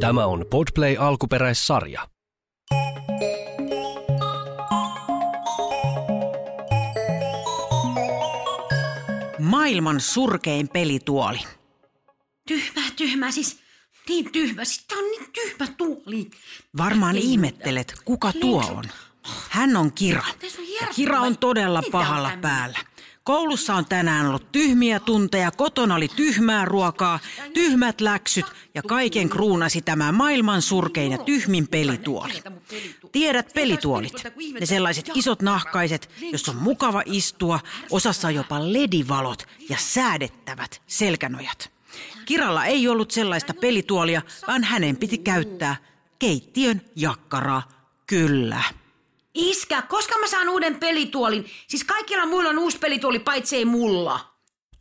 [0.00, 2.08] Tämä on Podplay alkuperäissarja.
[9.38, 11.38] Maailman surkein pelituoli.
[12.48, 13.58] Tyhmä, tyhmä, siis
[14.08, 16.30] niin tyhmä, siis tää on niin tyhmä tuoli.
[16.76, 18.84] Varmaan Ei ihmettelet, kuka tuo on.
[19.48, 20.24] Hän on Kira.
[20.80, 20.86] Ja.
[20.96, 22.78] Kira on todella pahalla päällä.
[23.28, 27.18] Koulussa on tänään ollut tyhmiä tunteja, kotona oli tyhmää ruokaa,
[27.54, 32.42] tyhmät läksyt ja kaiken kruunasi tämä maailman surkein ja tyhmin pelituoli.
[33.12, 34.12] Tiedät pelituolit,
[34.60, 41.70] ne sellaiset isot nahkaiset, jossa on mukava istua, osassa on jopa ledivalot ja säädettävät selkänojat.
[42.24, 45.76] Kiralla ei ollut sellaista pelituolia, vaan hänen piti käyttää
[46.18, 47.68] keittiön jakkaraa.
[48.06, 48.62] Kyllä.
[49.38, 51.50] Iskä, koska mä saan uuden pelituolin?
[51.68, 54.20] Siis kaikilla muilla on uusi pelituoli, paitsi ei mulla.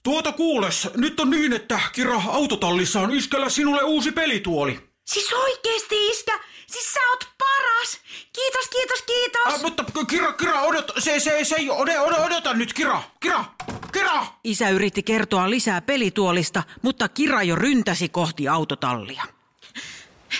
[0.03, 4.79] Tuota kuules, nyt on niin, että Kira autotallissa on iskellä sinulle uusi pelituoli.
[5.05, 6.39] Siis oikeesti, iskä?
[6.67, 7.99] Siis sä oot paras!
[8.33, 9.53] Kiitos, kiitos, kiitos!
[9.53, 13.45] Ah, mutta Kira, Kira, odota, se, se, se ei, odota, odota, odota nyt, Kira, Kira,
[13.93, 14.25] Kira!
[14.43, 19.23] Isä yritti kertoa lisää pelituolista, mutta Kira jo ryntäsi kohti autotallia.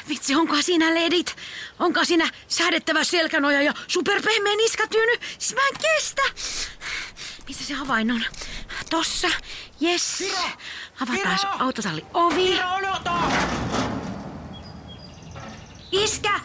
[0.09, 1.35] Vitsi, onko siinä ledit?
[1.79, 5.11] Onko siinä säädettävä selkänoja ja superpehmeä niskatyyny?
[5.39, 6.21] Siis mä en kestä!
[7.47, 8.23] Missä se avain on?
[8.89, 9.27] Tossa.
[9.81, 10.23] Yes.
[11.01, 11.51] Avataan Kira!
[11.59, 12.47] autotalli ovi.
[12.47, 13.13] Kira, odota!
[15.91, 16.39] Iskä!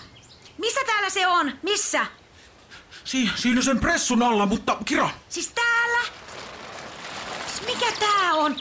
[0.58, 1.52] Missä täällä se on?
[1.62, 2.06] Missä?
[3.04, 5.98] Si, siinä sen pressun alla, mutta Kira, Siis täällä?
[7.66, 8.56] Mikä tää on?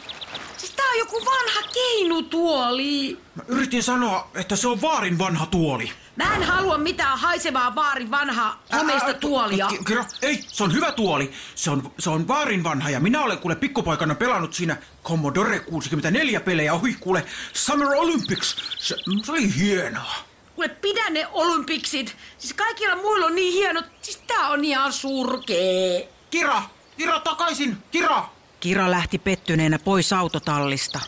[0.61, 3.17] Siis tää on joku vanha keinutuoli.
[3.35, 5.91] mä yritin sanoa, että se on vaarin vanha tuoli.
[6.15, 9.67] Mä en halua mitään haisevaa vaarin vanhaa homeista ää, tuolia.
[9.67, 11.31] Ki- Kira, ei, se on hyvä tuoli.
[11.55, 16.39] Se on, se on vaarin vanha ja minä olen kuule pikkupaikana pelannut siinä Commodore 64
[16.39, 16.73] pelejä.
[16.73, 18.55] Oi kuule, Summer Olympics.
[18.77, 20.13] Se, se oli hienoa.
[20.55, 22.15] Kuule, pidä ne olympiksit.
[22.37, 23.85] Siis kaikilla muilla on niin hienot.
[24.01, 26.09] Siis tää on ihan surkee.
[26.31, 26.61] Kira,
[26.97, 28.29] Kira takaisin, Kira!
[28.61, 30.99] Kira lähti pettyneenä pois autotallista.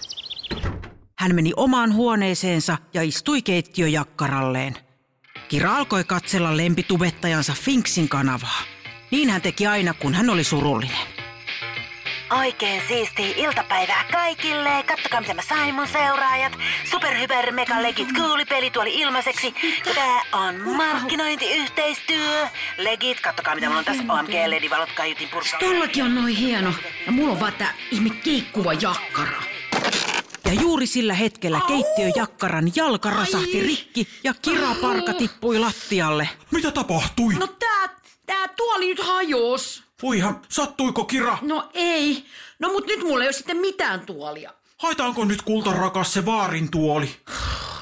[1.20, 4.78] Hän meni omaan huoneeseensa ja istui keittiöjakkaralleen.
[5.48, 8.62] Kira alkoi katsella lempitubettajansa Finksin kanavaa.
[9.12, 11.13] Niin hän teki aina, kun hän oli surullinen.
[12.40, 14.84] Oikein siistiä iltapäivää kaikille.
[14.88, 16.54] Kattokaa mitä mä sain mun seuraajat.
[16.92, 19.54] Super hyper mega legit cooli peli tuoli ilmaiseksi.
[19.96, 22.48] Tää on markkinointiyhteistyö.
[22.78, 25.58] Legit, kattokaa mitä mulla on tässä OMG ledivalot kaiutin purkka.
[25.60, 26.74] Tollakin on noin hieno.
[27.06, 29.44] Ja mulla on vaan tää ihme keikkuva jakkara.
[30.46, 36.30] Ja juuri sillä hetkellä keittiöjakkaran jalka rasahti rikki ja kiraparka tippui lattialle.
[36.52, 37.34] Mitä tapahtui?
[37.34, 37.90] No tää,
[38.26, 39.84] tää tuoli nyt hajos.
[40.04, 41.38] Voihan, sattuiko Kira?
[41.42, 42.26] No ei.
[42.60, 44.54] No mut nyt mulla ei ole sitten mitään tuolia.
[44.78, 47.16] Haetaanko nyt kultarakas se vaarin tuoli?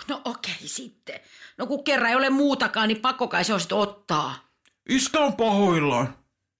[0.08, 1.20] No okei sitten.
[1.58, 4.36] No kun kerran ei ole muutakaan, niin pakko kai se on sit ottaa.
[4.90, 6.16] Iskä on pahoillaan.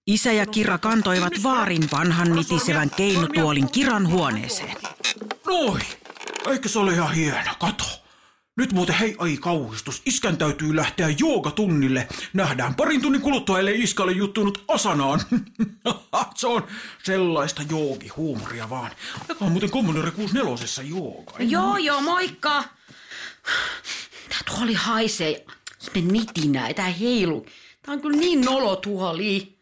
[0.08, 4.78] Isä ja Kira kantoivat vaarin vanhan nitisevän keinutuolin Kiran huoneeseen.
[5.46, 5.84] Noin.
[6.50, 7.52] Eikö se ole ihan hieno?
[7.60, 7.84] Kato.
[8.58, 10.02] Nyt muuten hei ai kauhistus.
[10.06, 12.08] Iskän täytyy lähteä joogatunnille.
[12.34, 15.22] Nähdään parin tunnin kuluttua, ellei iskä ole juttunut asanaan.
[16.36, 16.68] se on
[17.04, 18.92] sellaista joogihuumoria vaan.
[19.30, 21.34] Joka on muuten Commodore 64 jooga.
[21.40, 22.64] Joo, joo, moikka.
[24.30, 25.46] Tää tuoli haisee.
[25.80, 27.46] Se nitinää, ei tää heilu.
[27.82, 29.58] Tää on kyllä niin nolo tuoli.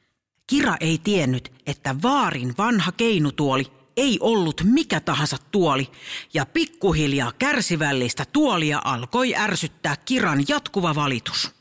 [0.47, 5.92] Kira ei tiennyt, että vaarin vanha keinutuoli ei ollut mikä tahansa tuoli,
[6.34, 11.52] ja pikkuhiljaa kärsivällistä tuolia alkoi ärsyttää Kiran jatkuva valitus.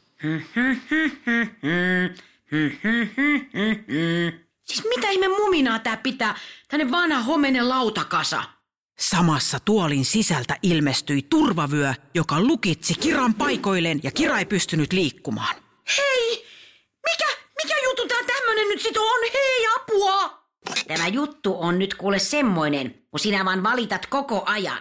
[4.65, 6.35] Siis mitä ihme muminaa tää pitää?
[6.69, 8.43] Tänne vanha homeinen lautakasa.
[8.99, 15.57] Samassa tuolin sisältä ilmestyi turvavyö, joka lukitsi Kiran paikoilleen ja Kira ei pystynyt liikkumaan.
[15.97, 16.47] Hei!
[17.11, 17.29] Mikä,
[17.63, 19.21] mikä juttu tää tämmönen nyt sit on?
[19.33, 20.38] Hei, apua!
[20.89, 24.79] Tämä juttu on nyt kuule semmoinen, kun sinä vaan valitat koko ajan.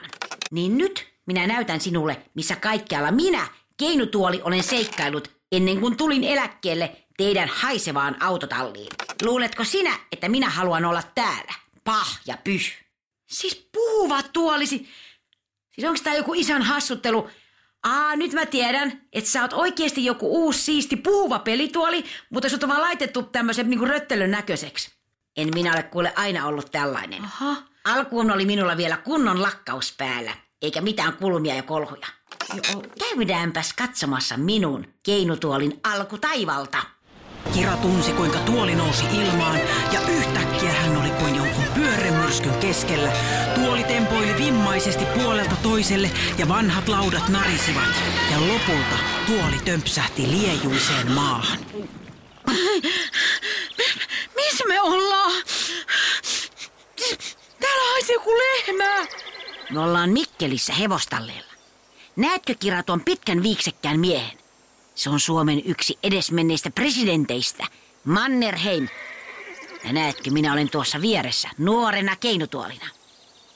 [0.52, 6.96] Niin nyt minä näytän sinulle, missä kaikkialla minä, keinutuoli, olen seikkailut ennen kuin tulin eläkkeelle
[7.18, 8.88] teidän haisevaan autotalliin.
[9.22, 11.54] Luuletko sinä, että minä haluan olla täällä?
[11.84, 12.72] Pah ja pyh.
[13.30, 14.90] Siis puhuva tuolisi.
[15.72, 17.30] Siis onko tää joku isän hassuttelu?
[17.84, 22.64] Aa, nyt mä tiedän, että sä oot oikeasti joku uusi siisti puhuva pelituoli, mutta sut
[22.64, 24.97] on vaan laitettu tämmöisen niinku röttelön näköiseksi.
[25.38, 27.24] En minä ole kuule aina ollut tällainen.
[27.24, 27.56] Aha.
[27.86, 30.32] Alkuun oli minulla vielä kunnon lakkaus päällä,
[30.62, 32.08] eikä mitään kulmia ja kolhuja.
[32.54, 32.84] Joo.
[33.00, 36.78] Käydäänpäs katsomassa minun keinutuolin alkutaivalta.
[37.54, 39.60] Kira tunsi, kuinka tuoli nousi ilmaan,
[39.92, 43.12] ja yhtäkkiä hän oli kuin jonkun pyörremyön myrskyn keskellä.
[43.56, 47.90] Tuoli tempoili vimmaisesti puolelta toiselle ja vanhat laudat narisivat.
[48.32, 48.98] Ja lopulta
[49.28, 51.60] tuoli tömpsähti liejuiseen maahan.
[54.52, 55.44] Missä me ollaan?
[57.60, 59.06] Täällä haisee kuin lehmää.
[59.70, 61.54] Me ollaan Mikkelissä hevostalleella.
[62.16, 64.38] Näetkö Kira tuon pitkän viiksekkään miehen?
[64.96, 67.68] Se on Suomen yksi edesmenneistä presidenteistä,
[68.04, 68.88] Mannerheim.
[69.84, 72.88] Ja näetkö, minä olen tuossa vieressä, nuorena keinutuolina.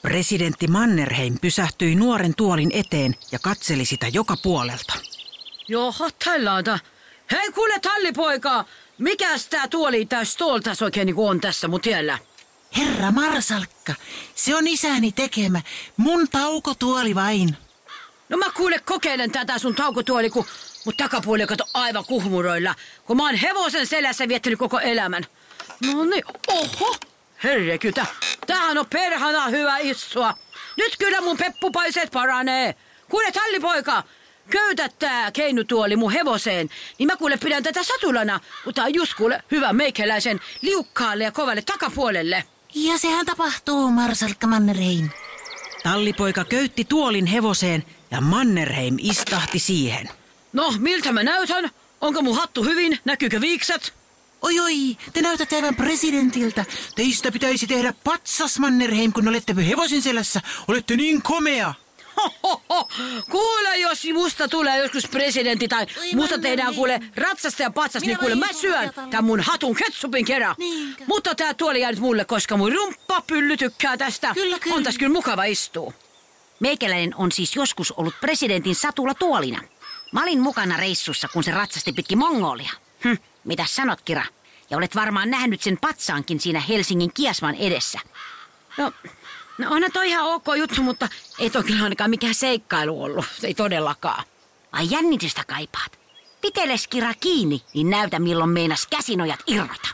[0.02, 4.94] Presidentti Mannerheim pysähtyi nuoren tuolin eteen ja katseli sitä joka puolelta.
[5.68, 6.78] Jaha, tällaista.
[7.30, 8.64] Hei kuule tallipoika,
[8.98, 12.18] mikäs tää tuoli tää stoltas oikein niinku on tässä mun tiellä?
[12.76, 13.94] Herra Marsalkka,
[14.34, 15.60] se on isäni tekemä.
[15.96, 17.56] Mun taukotuoli vain.
[18.28, 20.44] No mä kuule kokeilen tätä sun taukotuoli, kun
[20.84, 22.74] mut takapuoli kato aivan kuhmuroilla,
[23.04, 25.26] kun mä oon hevosen selässä viettänyt koko elämän.
[25.86, 26.96] No niin, oho,
[27.44, 28.06] herrekytä.
[28.46, 30.34] Tämähän on perhana hyvä istua.
[30.76, 32.74] Nyt kyllä mun peppupaiset paranee.
[33.08, 34.02] Kuule tallipoika,
[34.50, 39.72] köytä tää keinutuoli mun hevoseen, niin mä kuule pidän tätä satulana, on just kuule hyvä
[39.72, 42.44] meikäläisen liukkaalle ja kovalle takapuolelle.
[42.74, 45.08] Ja sehän tapahtuu, Marsalkka Mannerheim.
[45.82, 50.08] Tallipoika köytti tuolin hevoseen ja Mannerheim istahti siihen.
[50.52, 51.70] No, miltä mä näytän?
[52.00, 52.98] Onko mun hattu hyvin?
[53.04, 53.94] Näkyykö viikset?
[54.42, 56.64] Oi oi, te näytätte aivan presidentiltä.
[56.94, 60.40] Teistä pitäisi tehdä patsas Mannerheim, kun olette hevosen selässä.
[60.68, 61.74] Olette niin komea.
[63.30, 68.18] Kuule, jos musta tulee joskus presidentti tai Oi, musta tehdään kuule ratsasta ja patsas, niin
[68.18, 70.54] kuule mä syön tämän mun hatun ketsupin kerran.
[70.58, 71.04] Niinkö?
[71.06, 74.34] Mutta tää tuoli jää nyt mulle, koska mun rumppapylly tykkää tästä.
[74.34, 74.76] Kyllä, kyllä.
[74.76, 75.92] On tässä kyllä mukava istua.
[76.60, 79.60] Meikäläinen on siis joskus ollut presidentin satulla tuolina.
[80.12, 82.72] Mä olin mukana reissussa, kun se ratsasti pitkin Mongolia.
[83.04, 83.14] Hm,
[83.44, 84.24] mitä sanot, Kira?
[84.70, 88.00] Ja olet varmaan nähnyt sen patsaankin siinä Helsingin kiasman edessä.
[88.78, 88.92] No,
[89.62, 93.24] no onhan toi ihan ok juttu, mutta ei toi kyllä ainakaan mikään seikkailu ollut.
[93.42, 94.24] Ei todellakaan.
[94.72, 95.98] Vai jännitystä kaipaat?
[96.40, 99.88] Piteles Kira kiinni, niin näytä milloin meinas käsinojat irrota.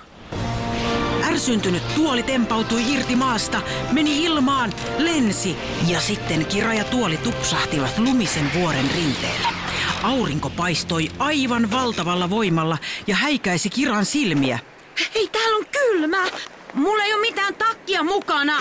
[1.25, 3.63] Ärsyntynyt tuoli tempautui irti maasta,
[3.93, 5.57] meni ilmaan, lensi
[5.89, 9.49] ja sitten kira ja tuoli tupsahtivat lumisen vuoren rinteelle.
[10.03, 14.59] Aurinko paistoi aivan valtavalla voimalla ja häikäisi kiran silmiä.
[15.15, 16.25] Hei, täällä on kylmä.
[16.75, 18.59] Mulla ei ole mitään takkia mukana.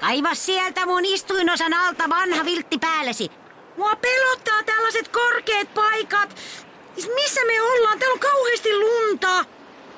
[0.00, 3.30] Kaiva sieltä mun istuinosan alta vanha viltti päällesi.
[3.76, 6.36] Mua pelottaa tällaiset korkeat paikat.
[6.94, 7.98] Siis missä me ollaan?
[7.98, 9.44] Täällä on kauheasti lunta.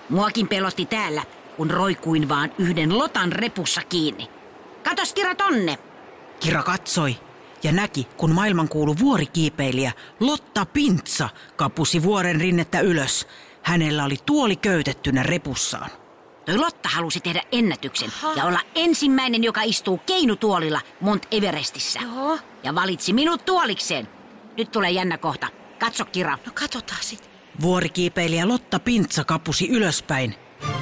[0.09, 1.23] Muakin pelotti täällä,
[1.57, 4.29] kun roikuin vaan yhden lotan repussa kiinni.
[4.83, 5.79] Katos Kira tonne.
[6.41, 7.17] Kira katsoi
[7.63, 13.27] ja näki, kun maailmankuulu vuorikiipeilijä Lotta Pintsa kapusi vuoren rinnettä ylös.
[13.63, 15.91] Hänellä oli tuoli köytettynä repussaan.
[16.51, 22.01] Toi Lotta halusi tehdä ennätyksen ja olla ensimmäinen, joka istuu keinutuolilla Mont Everestissä.
[22.03, 22.39] Joo.
[22.63, 24.09] Ja valitsi minut tuolikseen.
[24.57, 25.49] Nyt tulee jännä kohta.
[25.79, 26.39] Katso Kira.
[26.47, 27.31] No katsotaan sit.
[27.61, 30.35] Vuorikiipeilijä Lotta Pintsa kapusi ylöspäin,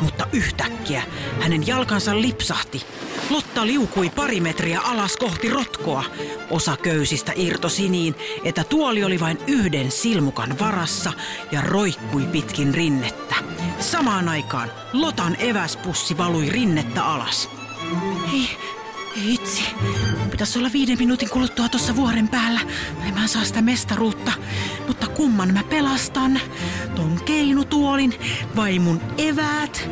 [0.03, 1.03] mutta yhtäkkiä
[1.41, 2.87] hänen jalkansa lipsahti.
[3.31, 6.05] Lotta liukui pari metriä alas kohti rotkoa.
[6.51, 8.15] Osa köysistä irtosi niin,
[8.45, 11.13] että tuoli oli vain yhden silmukan varassa
[11.53, 13.35] ja roikkui pitkin rinnettä.
[13.81, 17.51] Samaan aikaan Lotan eväspussi valui rinnettä alas.
[18.33, 18.57] Ei,
[19.17, 19.63] ei itse.
[20.31, 22.61] Pitäisi olla viiden minuutin kuluttua tuossa vuoren päällä.
[23.05, 24.33] Ei mä saa sitä mestaruutta.
[24.87, 26.41] Mutta kumman mä pelastan?
[26.95, 28.15] Ton keinutuolin
[28.57, 29.91] vai mun eväät?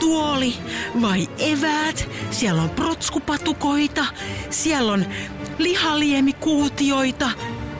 [0.00, 0.54] Tuoli
[1.02, 2.08] vai eväät?
[2.30, 4.04] Siellä on protskupatukoita.
[4.50, 5.06] Siellä on
[5.58, 7.30] lihaliemikuutioita.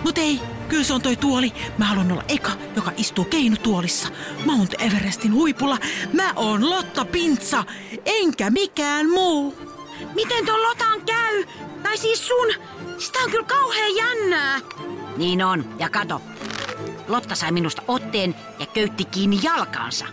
[0.04, 1.52] Mut ei, kyllä se on toi tuoli.
[1.78, 4.08] Mä haluan olla eka, joka istuu keinutuolissa.
[4.44, 5.78] Mount Everestin huipulla.
[6.12, 7.64] Mä oon Lotta Pintsa,
[8.04, 9.68] enkä mikään muu.
[10.14, 11.44] Miten ton Lotan käy?
[11.82, 12.46] Tai siis sun?
[12.98, 14.60] Sitä on kyllä kauhean jännää.
[15.16, 16.22] Niin on, ja kato.
[17.08, 20.04] Lotta sai minusta otteen ja köytti kiinni jalkaansa.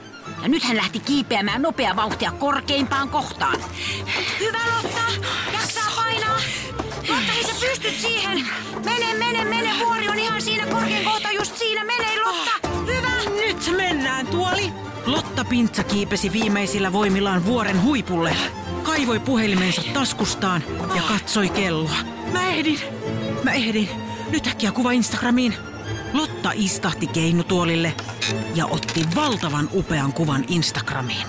[0.42, 3.60] Ja nyt hän lähti kiipeämään nopea vauhtia korkeimpaan kohtaan.
[4.40, 5.02] Hyvä Lotta,
[5.54, 6.38] jaksaa painaa.
[7.10, 8.48] Lotta, hei sä pystyt siihen.
[8.86, 9.25] Mene, mene,
[15.56, 18.38] Pintsa kiipesi viimeisillä voimillaan vuoren huipulle.
[18.84, 20.64] Kaivoi puhelimensa taskustaan
[20.96, 21.96] ja katsoi kelloa.
[22.34, 22.80] Mä ehdin!
[23.44, 23.90] Mä ehdin!
[24.30, 25.56] Nyt äkkiä kuva Instagramiin.
[26.14, 27.94] Lotta istahti keinutuolille
[28.56, 31.28] ja otti valtavan upean kuvan Instagramiin.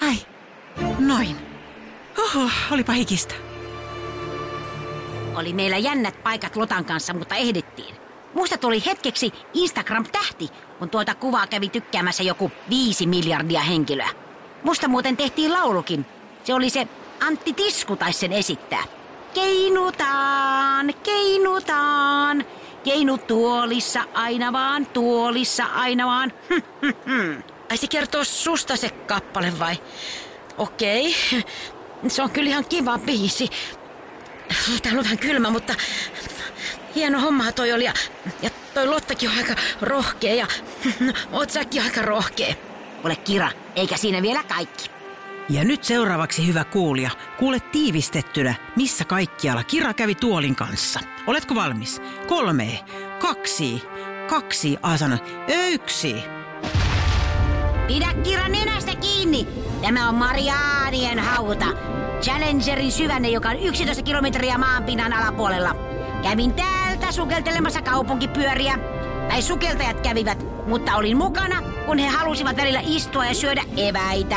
[0.00, 0.16] Ai,
[0.98, 1.36] noin.
[2.18, 3.34] Oho, olipa hikistä.
[5.34, 8.07] Oli meillä jännät paikat Lotan kanssa, mutta ehdittiin.
[8.38, 14.08] Musta tuli hetkeksi Instagram-tähti, kun tuota kuvaa kävi tykkäämässä joku viisi miljardia henkilöä.
[14.62, 16.06] Musta muuten tehtiin laulukin,
[16.44, 16.88] Se oli se
[17.20, 18.84] Antti Tisku taisi sen esittää.
[19.34, 22.44] Keinutaan, keinutaan.
[22.84, 26.32] Keinu tuolissa aina vaan, tuolissa aina vaan.
[27.70, 29.76] Ai se kertoo susta se kappale vai?
[30.58, 31.14] Okei.
[32.08, 33.50] Se on kyllä ihan kiva biisi.
[34.82, 35.74] Täällä on vähän kylmä, mutta
[36.98, 37.84] hieno homma toi oli.
[37.84, 37.92] Ja,
[38.42, 40.46] ja toi Lottakin on aika rohkea ja
[41.32, 42.54] oot säkin aika rohkea.
[43.04, 44.90] Ole kira, eikä siinä vielä kaikki.
[45.48, 51.00] Ja nyt seuraavaksi hyvä kuulija, kuule tiivistettynä, missä kaikkialla Kira kävi tuolin kanssa.
[51.26, 52.02] Oletko valmis?
[52.26, 52.84] Kolme,
[53.18, 53.82] kaksi,
[54.28, 55.18] kaksi, Asana,
[55.72, 56.14] yksi.
[57.86, 59.48] Pidä kira nenästä kiinni.
[59.82, 61.66] Tämä on Mariaanien hauta.
[62.20, 65.76] Challengerin syvänne, joka on 11 kilometriä maanpinnan alapuolella.
[66.22, 66.52] Kävin
[66.98, 68.78] täältä sukeltelemassa kaupunkipyöriä.
[69.28, 74.36] Tai sukeltajat kävivät, mutta olin mukana, kun he halusivat välillä istua ja syödä eväitä.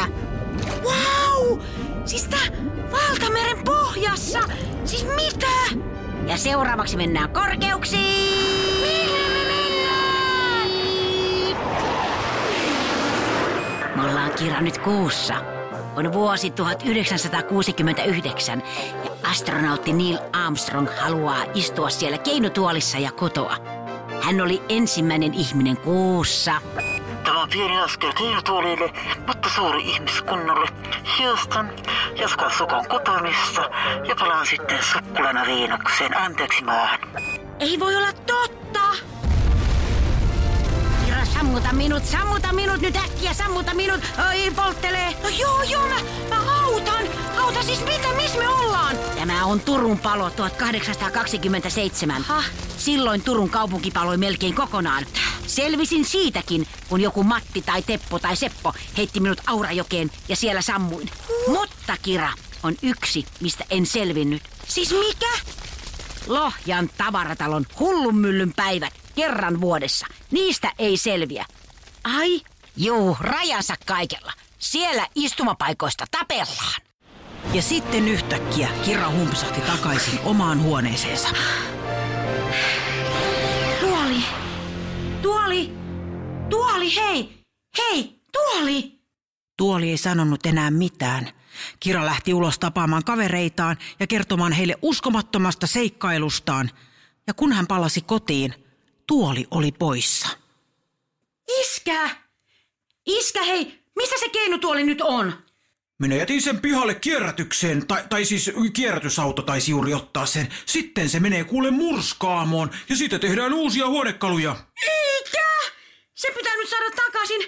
[0.84, 1.60] Wow!
[2.06, 2.58] Siis tää
[2.91, 4.39] valtameren pohjassa!
[4.86, 5.82] Siis mitä?
[6.27, 8.34] Ja seuraavaksi mennään korkeuksiin.
[8.82, 10.70] Minne me mennään?
[13.96, 15.50] Me ollaan Kira nyt kuussa.
[15.95, 18.63] On vuosi 1969
[19.05, 23.57] ja astronautti Neil Armstrong haluaa istua siellä keinutuolissa ja kotoa.
[24.21, 26.53] Hän oli ensimmäinen ihminen kuussa.
[27.24, 28.93] Tämä on pieni askel keinutuolille,
[29.27, 30.67] mutta suuri ihmiskunnalle.
[31.19, 31.69] Houston,
[32.15, 33.62] joskus sukon kotonissa
[34.07, 36.17] ja palaan sitten sukkulana Viinukseen.
[36.17, 37.00] Anteeksi maahan.
[37.60, 39.11] Ei voi olla totta!
[41.51, 44.01] Sammuta minut, sammuta minut nyt äkkiä, sammuta minut.
[44.29, 45.15] Oi, polttelee.
[45.24, 45.96] No joo, joo, mä,
[46.29, 47.05] mä autan.
[47.41, 48.96] Auta siis mitä, missä me ollaan?
[49.15, 52.22] Tämä on Turun palo 1827.
[52.22, 52.43] Ha?
[52.77, 55.05] Silloin Turun kaupunki paloi melkein kokonaan.
[55.48, 61.10] Selvisin siitäkin, kun joku Matti tai Teppo tai Seppo heitti minut Aurajokeen ja siellä sammuin.
[61.48, 62.29] Mutta Kira
[62.63, 64.41] on yksi, mistä en selvinnyt.
[64.67, 65.31] Siis mikä?
[66.27, 70.07] Lohjan tavaratalon hullunmyllyn päivät kerran vuodessa.
[70.31, 71.45] Niistä ei selviä.
[72.03, 72.41] Ai,
[72.77, 74.33] Juu, rajansa kaikella.
[74.59, 76.81] Siellä istumapaikoista tapellaan.
[77.53, 81.29] Ja sitten yhtäkkiä Kira humpsahti takaisin omaan huoneeseensa.
[83.79, 84.23] tuoli.
[85.21, 85.73] Tuoli.
[86.49, 87.43] Tuoli, hei.
[87.77, 88.99] Hei, tuoli.
[89.57, 91.29] Tuoli ei sanonut enää mitään.
[91.79, 96.69] Kira lähti ulos tapaamaan kavereitaan ja kertomaan heille uskomattomasta seikkailustaan.
[97.27, 98.53] Ja kun hän palasi kotiin,
[99.12, 100.27] tuoli oli poissa.
[101.62, 102.10] Iskä.
[103.06, 103.80] Iskä, hei.
[103.96, 105.34] Missä se keinutuoli nyt on?
[106.00, 110.53] Minä jätin sen pihalle kierrätykseen, tai, tai siis kierrätysauto taisi juuri ottaa sen.
[110.65, 114.56] Sitten se menee kuule murskaamoon, ja siitä tehdään uusia huonekaluja.
[114.88, 115.48] Eikä!
[116.13, 117.41] Se pitää nyt saada takaisin.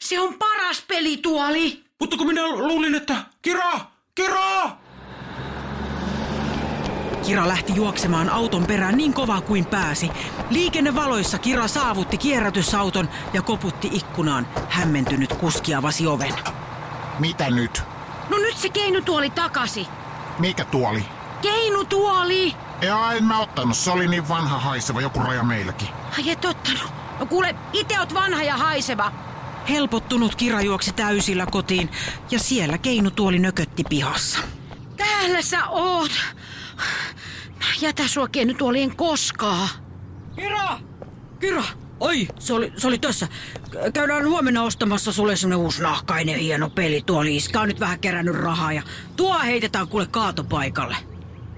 [0.00, 1.84] Se on paras pelituoli.
[2.00, 3.16] Mutta kun minä luulin, että...
[3.42, 3.80] Kira!
[4.14, 4.87] Kira!
[7.28, 10.10] Kira lähti juoksemaan auton perään niin kovaa kuin pääsi.
[10.50, 14.46] Liikennevaloissa Kira saavutti kierrätysauton ja koputti ikkunaan.
[14.68, 16.34] Hämmentynyt kuski avasi oven.
[17.18, 17.82] Mitä nyt?
[18.28, 19.86] No nyt se keinutuoli takasi.
[20.38, 21.04] Mikä tuoli?
[21.42, 22.54] Keinutuoli!
[22.82, 25.88] Ja en mä ottanut, se oli niin vanha haiseva joku raja meilläkin.
[26.18, 26.92] Ai et ottanut.
[27.18, 29.12] No kuule, ite oot vanha ja haiseva.
[29.68, 31.90] Helpottunut Kira juoksi täysillä kotiin
[32.30, 34.38] ja siellä keinutuoli nökötti pihassa.
[34.96, 36.10] Täällä sä oot.
[37.80, 39.68] Jätä sua keinutuolien koskaa.
[40.36, 40.78] Kira!
[41.40, 41.64] Kira!
[42.00, 43.28] Oi, se oli, se oli tässä.
[43.94, 47.02] Käydään huomenna ostamassa sulle semmonen uusi nahkainen hieno peli.
[47.06, 48.82] Tuo Iska on nyt vähän kerännyt rahaa ja
[49.16, 50.96] tuo heitetään kuule kaatopaikalle.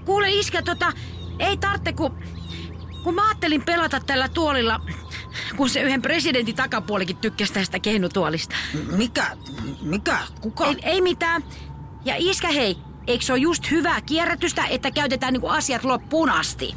[0.05, 0.93] Kuule iskä, tota,
[1.39, 2.17] ei tarvitse kun,
[3.03, 4.79] kun mä ajattelin pelata tällä tuolilla,
[5.57, 8.55] kun se yhden presidentin takapuolikin tykkäsi tästä keinutuolista.
[8.97, 9.37] Mikä?
[9.81, 10.17] Mikä?
[10.41, 10.65] Kuka?
[10.65, 11.43] Ei, ei mitään.
[12.05, 12.77] Ja iskä hei,
[13.07, 16.75] eikö se ole just hyvää kierrätystä, että käytetään niinku asiat loppuun asti?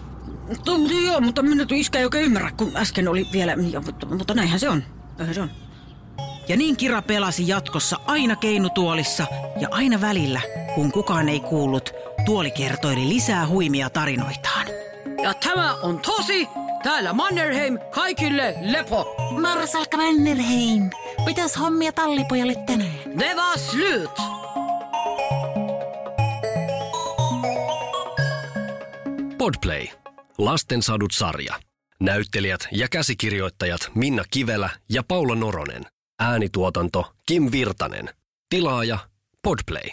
[0.65, 3.53] To, joo, mutta minä tuo iskä ei oikein ymmärrä, kun äsken oli vielä...
[3.71, 4.83] Jo, mutta, mutta näinhän se on.
[5.19, 5.51] Näinhän se on.
[6.49, 9.27] Ja niin Kira pelasi jatkossa aina keinutuolissa
[9.61, 10.41] ja aina välillä,
[10.75, 11.91] kun kukaan ei kuullut,
[12.25, 14.67] tuoli kertoili lisää huimia tarinoitaan.
[15.23, 16.49] Ja tämä on tosi.
[16.83, 19.17] Täällä Mannerheim kaikille lepo.
[19.41, 20.91] Marsalkka Mannerheim.
[21.27, 23.19] Mitäs hommia tallipojalle tänään?
[23.19, 24.34] Det var slut.
[29.45, 29.89] Podplay.
[30.39, 31.61] Lastensadut sarja.
[32.01, 35.87] Näyttelijät ja käsikirjoittajat Minna Kivelä ja Paula Noronen.
[36.19, 38.11] Äänituotanto Kim Virtanen.
[38.51, 38.99] Tilaaja
[39.43, 39.91] Podplay.